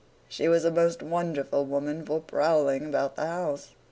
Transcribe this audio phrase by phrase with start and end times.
[0.27, 3.75] She was a most wonderful woman for prowling about the house.